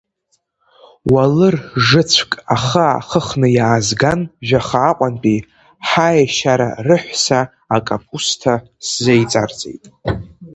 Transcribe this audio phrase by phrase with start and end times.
[1.11, 1.55] Уалыр
[1.87, 5.39] жыцәк ахы аахыхны иаазган жәаха Аҟәантәи,
[5.89, 7.39] ҳаешьара рыҳәса
[7.75, 8.53] акапусҭа
[8.85, 9.83] сзеиҵарҵеит.